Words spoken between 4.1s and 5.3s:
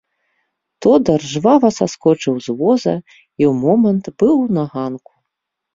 быў на ганку.